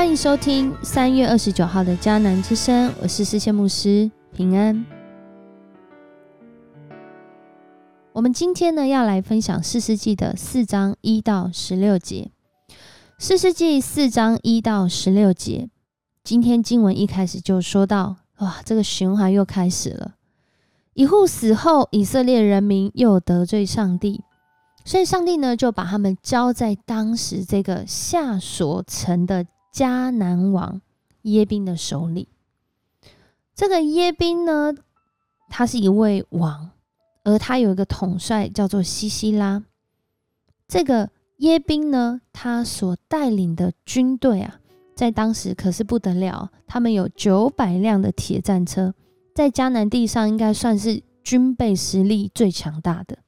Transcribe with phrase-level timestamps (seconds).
[0.00, 4.86] 欢迎收听三月二十九号的迦南之声，我是思宪牧师平安。
[8.14, 12.30] 我们今天呢要来分享四世纪的四章一到十六节。
[13.18, 15.68] 四世纪四章一到十六节，
[16.24, 20.14] 今天经文一开始就说到，哇，这个循环又开始了。
[20.94, 24.24] 以户死后，以色列人民又得罪上帝。
[24.82, 30.80] 所以，上帝呢就把他们交在当时这个夏所城的迦南王
[31.22, 32.28] 耶宾的手里。
[33.54, 34.74] 这个耶宾呢，
[35.48, 36.70] 他是一位王，
[37.24, 39.62] 而他有一个统帅叫做西西拉。
[40.66, 44.60] 这个耶宾呢，他所带领的军队啊，
[44.94, 48.94] 在当时可是不得了，他们有九百辆的铁战车，
[49.34, 53.18] 在迦南地上应该算是军备实力最强大的。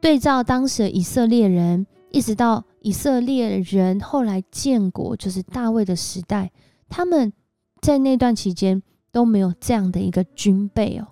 [0.00, 6.50] 对照当时的以色列人，一直到以色列人后来建国，就是大卫的时代，
[6.88, 7.32] 他们
[7.80, 11.08] 在那段期间都没有这样的一个军备哦。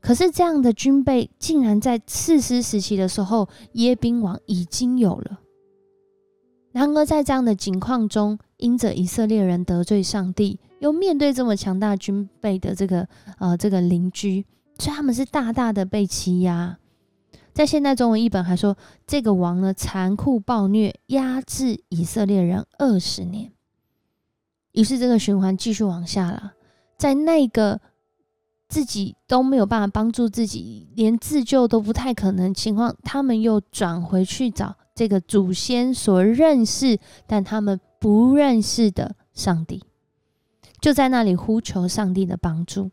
[0.00, 5.40] 可是这样的军备，竟然在次师时期的时候，耶宾王已经有了。
[6.72, 14.44] 然而在这样的境况中，因着以色列人得罪上帝，又面对这么强大军备的这个呃这个邻居，
[14.78, 16.76] 所以他们是大大的被欺压。
[17.54, 23.52] 在现代中文译本还说，这个王呢残酷暴虐，压制以色列人二十年。
[24.72, 26.54] 于是这个循环继续往下了，
[26.98, 27.80] 在那个
[28.68, 39.84] 自己都没有办法帮助自己，连自救都不太可能情况，他们又转回去找这个祖先所认识但他们不认识的上帝，
[40.80, 42.90] 就在那里呼求上帝的帮助。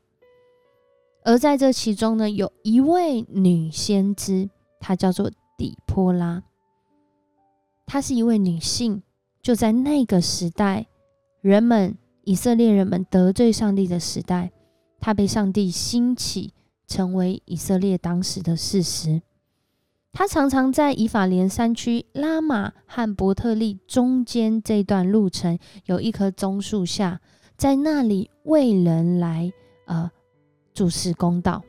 [1.24, 6.42] 而在这其中呢，有一位女先知，她叫做底波拉。
[7.86, 9.04] 她是一位女性，
[9.42, 10.88] 就在那个时代，
[11.42, 14.52] 人们以色列人们得罪上帝的时代，
[15.00, 16.54] 她被上帝兴起，
[16.88, 19.22] 成为以色列当时的事实。
[20.12, 27.22] 她常常在以法莲山区拉玛和伯特利中间这段路程，有一棵棕树下，
[27.56, 29.52] 在那里为人来
[29.86, 30.10] 呃。
[30.74, 31.64] 主持公道，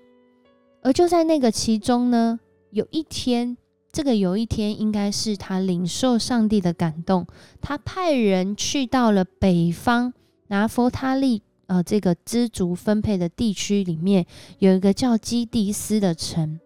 [0.82, 2.38] 而就在那个其中呢，
[2.70, 3.56] 有一天，
[3.90, 7.26] 这个有一天应该是他领受上帝的感动，
[7.60, 10.12] 他派人去到了北方
[10.48, 14.26] 拿佛他利呃这个知足分配的地区里面，
[14.58, 16.60] 有一个叫基迪斯的城，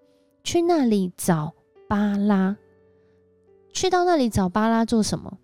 [0.44, 1.54] 去那里找
[1.88, 2.56] 巴拉，
[3.72, 5.38] 去到那里找巴拉做什么？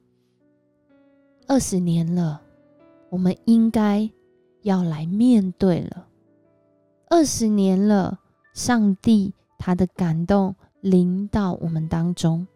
[1.49, 2.41] 二十年了，
[3.11, 4.09] 我们应该
[4.63, 6.07] 要来面对了。
[7.15, 8.21] 二十年了，
[8.55, 12.47] 上帝他的感动临到我们当中。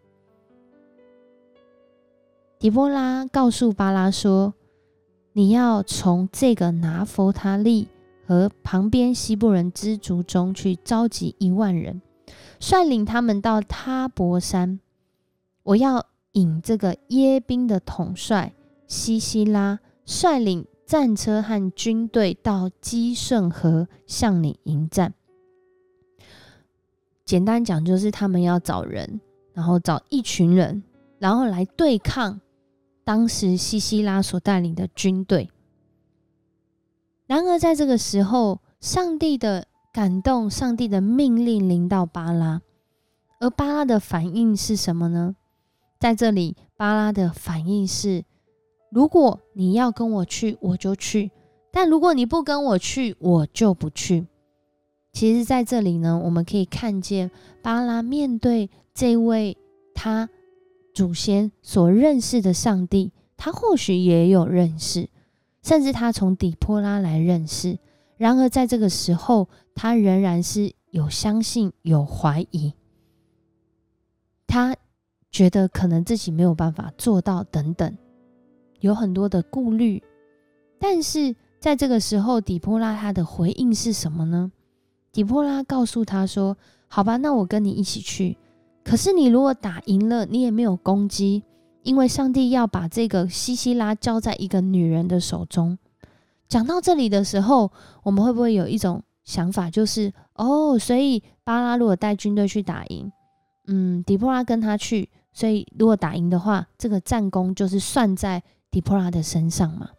[2.57, 4.55] 迪波拉告诉巴拉说
[5.33, 7.87] ：“你要从这个拿佛他利
[8.25, 12.01] 和旁边西部人之族中去召集一万人，
[12.59, 14.79] 率领他们到他伯山。
[15.61, 18.55] 我要引这个耶宾的统帅
[18.87, 25.13] 西西拉率领。”战车和军队到基顺河向你迎战。
[27.25, 29.19] 简单讲，就是他们要找人，
[29.51, 30.81] 然后找一群人，
[31.19, 32.39] 然后来对抗
[33.03, 35.49] 当时西西拉所带领的军队。
[37.25, 42.61] 然而，在这个时候，上帝的感动，上帝的命令临到巴拉，
[43.41, 45.35] 而巴拉的反应是什么呢？
[45.99, 48.23] 在这里，巴拉的反应是。
[48.97, 51.29] 如果你要跟我去，我就去；
[51.71, 54.25] 但如果你不跟我去，我就不去。
[55.13, 57.29] 其实，在这里呢，我们可以看见
[57.61, 59.55] 巴拉面对这位
[59.93, 60.27] 他
[60.95, 65.07] 祖先所认识的上帝，他或许也有认识，
[65.61, 67.77] 甚至他从底波拉来认识。
[68.17, 72.73] 然而，在这个时候，他仍然是有相信、有怀疑，
[74.47, 74.75] 他
[75.29, 77.95] 觉得可能自己没有办法做到，等等。
[78.79, 80.03] 有很多的顾虑，
[80.79, 84.51] 但是在这个时候，底波拉他的回应是什么呢？
[85.11, 86.55] 底波拉告诉他说
[86.87, 88.37] ：“好吧，那我跟你一起去。
[88.83, 91.43] 可是你如果打赢了，你也没有攻击，
[91.81, 95.77] 因为上帝要把这个西西拉交在一个女人的手中。”
[96.47, 97.71] 讲到这里的时候，
[98.03, 103.11] 我们会不会有一种想法，就是哦，所以巴拉如果带军队去打赢，
[103.65, 108.43] 嗯，底波拉跟他去，所以如果打赢的话，这个战功就是算在。
[108.77, 109.89] 底波拉的身上嘛，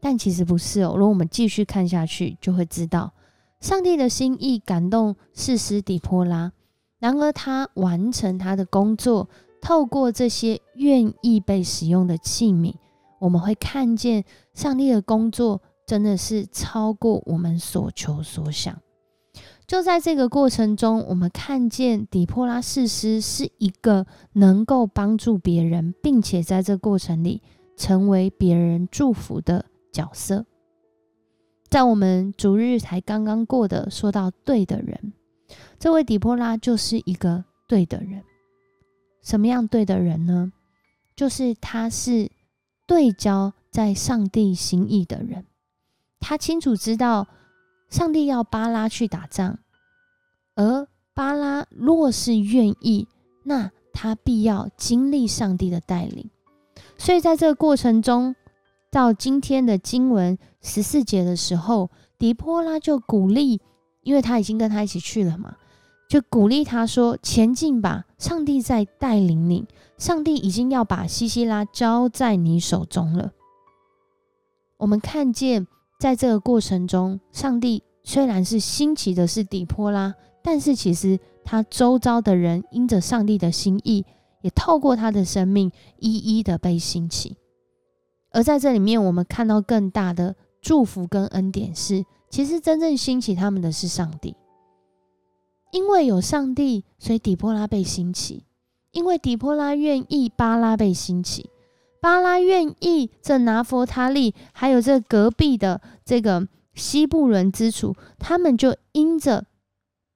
[0.00, 0.94] 但其实不是哦。
[0.96, 3.12] 如果我们继续看下去，就会知道
[3.60, 6.50] 上帝的心意感动士师底波拉，
[6.98, 9.28] 然而他完成他的工作，
[9.60, 12.74] 透过这些愿意被使用的器皿，
[13.18, 14.24] 我们会看见
[14.54, 18.80] 上帝的工作真的是超过我们所求所想。
[19.66, 27.42] 就在这个过程中，我们看见底波拉士师是一个能够帮助别人，并且在这过程里
[27.76, 30.46] 成为别人祝福的角色。
[31.68, 35.12] 在我们主日才刚刚过的，说到对的人，
[35.78, 38.22] 这位底波拉就是一个对的人。
[39.22, 40.52] 什么样对的人呢？
[41.14, 42.30] 就是他是
[42.86, 45.44] 对焦在上帝心意的人，
[46.20, 47.26] 他清楚知道。
[47.88, 49.60] 上帝要巴拉去打仗，
[50.56, 53.06] 而巴拉若是愿意，
[53.44, 56.28] 那他必要经历上帝的带领。
[56.98, 58.34] 所以在这个过程中，
[58.90, 63.60] 到今天的经文十四节的时候，迪波拉就鼓励，
[64.02, 65.56] 因为他已经跟他一起去了嘛，
[66.08, 69.66] 就鼓励他说：“前进吧，上帝在带领你，
[69.98, 73.32] 上帝已经要把西西拉交在你手中了。”
[74.78, 75.66] 我们看见。
[75.98, 84.04] 在这个过程中，上帝虽然是兴起的是底波拉，但是其实他周遭的人因着上帝的心意，
[84.46, 87.36] 也透过他的生命一一的被兴起。
[88.30, 94.36] 而在这里面，我们看到更大的祝福跟恩典是，其实真正兴起他们的是上帝，
[95.72, 98.44] 因为有上帝，所以底波拉被兴起；
[98.92, 101.50] 因为底波拉愿意，巴拉被兴起。
[102.00, 109.46] 巴拉愿意，这拿佛他利，还有这隔壁的这个西部伦之处，他们就因着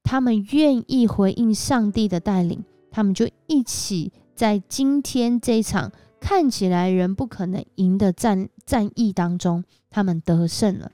[0.04, 10.92] 他们愿意回应上帝的带领，他们就一起在今天这场看起来人不可能赢的战战役当中，他们得胜了。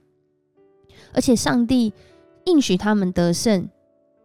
[1.13, 1.93] 而且上帝
[2.45, 3.69] 应许他们得胜，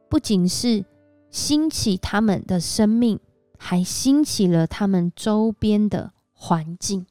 [0.09, 0.85] 不仅是
[1.29, 3.19] 兴起他们的生命，
[3.57, 6.12] 还兴起了他们周边的。
[6.44, 7.06] 环境，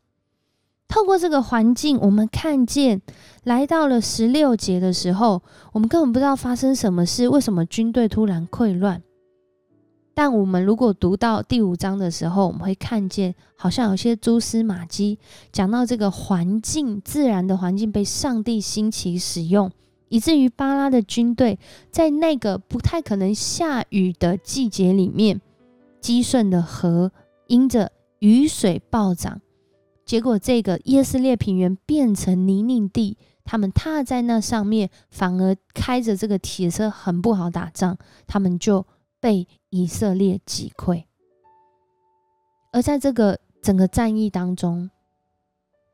[0.89, 3.01] 透过这个环境，我们看见
[3.45, 5.41] 来到了十六节的时候，
[5.73, 9.01] 我们根本不知道发生什么事，为什么军队突然溃乱？
[10.23, 15.19] 但我们如果读到第五章的时候，我们会看见好像有些蛛丝马迹，
[15.51, 19.71] 讲到这个环境，自然的环境被上帝兴起使用，
[20.11, 21.59] 以至于巴拉的军队
[21.91, 25.41] 在那个不太可能下雨的季节里面，
[26.03, 27.11] 积顺的河
[27.47, 27.91] 因着。
[28.19, 29.41] 雨水暴涨，
[30.05, 37.97] 结果这个耶斯列平原变成泥泞地，他们踏在那上面，反而开着这个铁车很不好打仗，
[38.27, 38.85] 他们就
[39.21, 41.05] 被以色列击溃。
[42.73, 44.91] 而在这个整个战役当中，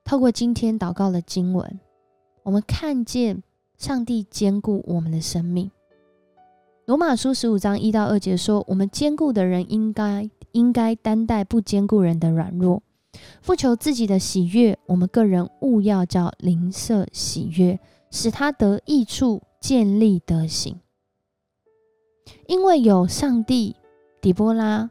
[0.04, 1.80] 透过今天祷告的经文，
[2.42, 3.42] 我们看见
[3.76, 5.70] 上帝兼顾我们的生命。
[6.86, 12.82] 罗马书十五章一到二节说：“我们坚固的人应该。”应该担待不坚固人的软弱，
[13.42, 14.78] 不求自己的喜悦。
[14.86, 17.78] 我们个人务要叫灵舍喜悦，
[18.10, 20.80] 使他得益处，建立德行。
[22.46, 23.76] 因为有上帝，
[24.20, 24.90] 底波拉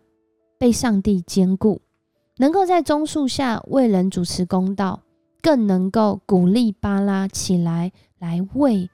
[0.58, 1.82] 被上帝兼顾，
[2.38, 5.04] 能够在棕树下为人主持公道，
[5.42, 8.90] 更能够鼓励巴拉起来来为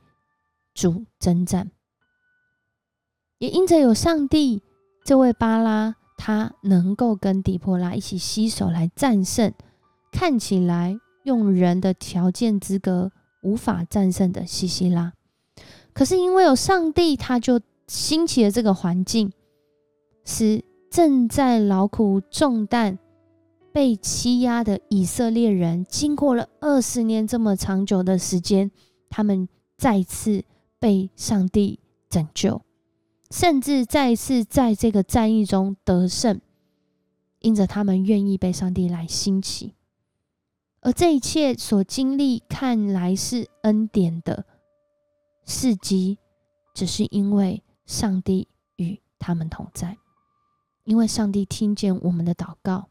[0.73, 1.71] 主征战。
[3.37, 4.61] 也因着有上帝，
[5.03, 5.95] 这位巴拉。
[6.23, 9.51] 他能够跟底波拉一起携手来战胜
[10.11, 15.13] 看起来用人的条件资格无法战胜的西西拉，
[15.93, 17.59] 可是因为有上帝，他就
[17.91, 19.33] 兴起的这个环境，
[20.23, 22.97] 使正在劳苦重担、
[23.73, 28.71] 被欺压的以色列人，经过了二十年这么长久的时间，
[29.09, 30.45] 他们再次
[30.79, 32.61] 被上帝拯救。
[33.29, 36.39] 甚至再次在这个战役中得胜，
[37.39, 39.75] 因着他们愿意被上帝来兴起，
[40.79, 44.45] 而这一切所经历看来是恩典的
[45.45, 46.17] 事迹，
[46.73, 48.47] 只是因为上帝
[48.77, 49.97] 与他们同在，
[50.83, 52.89] 因为上帝听见我们的祷告，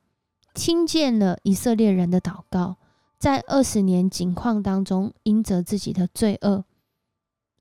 [0.54, 2.76] 听见了以色列人的祷告，
[3.18, 6.64] 在二十年境况当中，因着自己的罪恶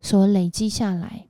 [0.01, 1.27] 所累积下来。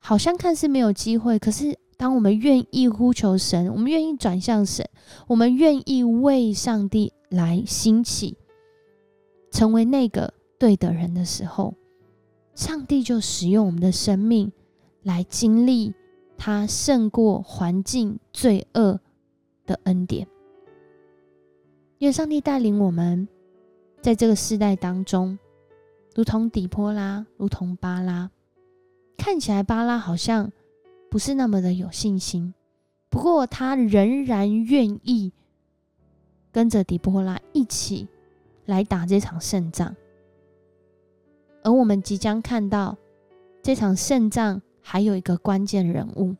[0.00, 4.88] 好像看似没有机会，可是当我们愿意呼求神，我们愿意转向神，
[5.26, 8.38] 我们愿意为上帝来兴起，
[9.50, 11.74] 成为那个对的人的时候，
[12.58, 14.50] 上帝就使用我们的生命
[15.04, 15.94] 来经历
[16.36, 18.98] 他胜过环境罪恶
[19.64, 20.26] 的恩典。
[21.98, 23.28] 愿上帝带领我们
[24.02, 25.38] 在这个世代当中，
[26.16, 28.28] 如同底波拉，如同巴拉。
[29.16, 30.50] 看起来巴拉好像
[31.08, 32.52] 不是那么的有信心，
[33.08, 35.32] 不过他仍然愿意
[36.50, 38.08] 跟着底波拉一起
[38.66, 39.94] 来打这场胜仗。
[41.68, 42.96] 而我们即将看到
[43.62, 46.34] 这场胜仗，还有一个关键人物，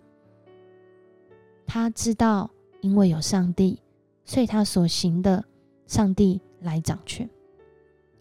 [1.67, 3.79] 他知道，因为有上帝，
[4.25, 5.45] 所以他所行的，
[5.87, 7.29] 上帝来掌权。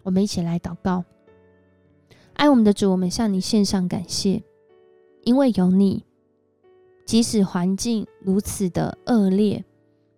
[0.03, 1.05] 我们一起来祷告，
[2.33, 4.43] 爱我们的主，我们向你献上感谢，
[5.23, 6.03] 因为有你，
[7.05, 9.63] 即使环境如此的恶劣，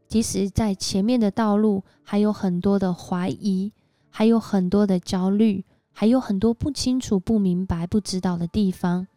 [0.08, 3.74] 即使在前面的道路还有很多的怀疑，
[4.10, 5.64] 还有很多的焦虑。
[5.92, 9.08] 还有很多不清楚、不明白、不知道的地方。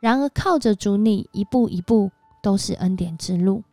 [0.00, 2.10] 然而，靠着主，你一步一步
[2.42, 3.64] 都是恩典之路。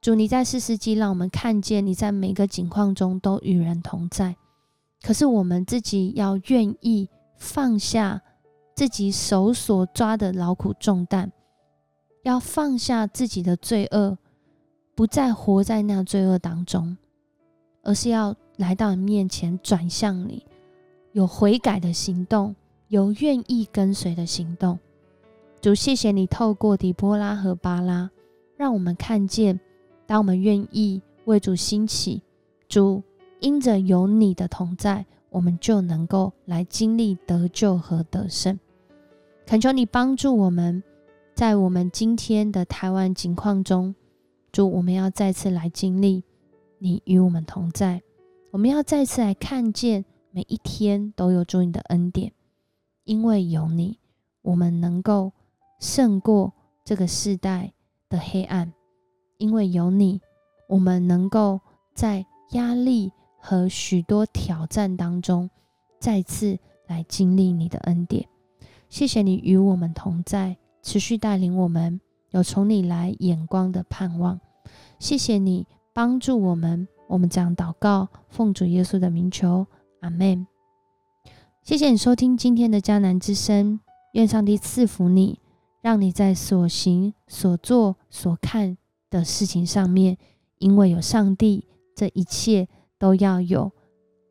[0.00, 4.36] 主，你在四世纪让我们看见你在每个境况中都与人同在。
[5.02, 8.22] 可是，我们自己要愿意放下
[8.76, 11.32] 自己手所抓的劳苦重担，
[12.22, 14.18] 要放下自己的罪恶，
[14.94, 16.96] 不再活在那罪恶当中，
[17.82, 20.46] 而是要来到你面前，转向你。
[21.12, 22.54] 有悔改的行动，
[22.88, 24.78] 有愿意跟随的行动。
[25.60, 28.10] 主，谢谢你透过底波拉和巴拉，
[28.56, 29.58] 让我们看见，
[30.06, 32.22] 当我们愿意为主兴起，
[32.68, 33.02] 主
[33.40, 38.58] 因着有你的同在，我们就能够来经历得救和得胜。
[39.46, 40.82] 恳求你帮助我们，
[41.34, 43.94] 在我们今天的台湾情况中，
[44.52, 46.22] 主，我们要再次来经历
[46.78, 48.02] 你与我们同在，
[48.52, 50.04] 我们要再次来看见。
[50.38, 52.32] 每一天都有主你的恩典，
[53.02, 53.98] 因为有你，
[54.42, 55.32] 我们能够
[55.80, 56.52] 胜过
[56.84, 57.72] 这个世代
[58.08, 58.68] 的黑暗；
[59.38, 60.20] 因为有你，
[60.68, 61.60] 我们能够
[61.92, 65.50] 在压力和许多挑战当中，
[65.98, 68.28] 再次来经历你的恩典。
[68.88, 74.38] 谢谢你与我们同在，持续带领我们有从你来眼光的盼望。
[75.00, 79.66] 谢谢你帮助我们，我们这样祷告，奉主耶稣的名求。
[80.00, 80.46] 阿门。
[81.62, 83.80] 谢谢你收听今天的迦南之声，
[84.12, 85.40] 愿上帝赐福你，
[85.80, 88.78] 让你在所行、所做、所看
[89.10, 90.16] 的事情上面，
[90.58, 93.72] 因为有上帝，这一切都要有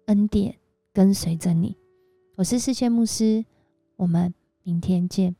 [0.07, 0.55] 恩典
[0.93, 1.75] 跟随着你。
[2.37, 3.45] 我是世界牧师，
[3.97, 4.33] 我们
[4.63, 5.35] 明天见。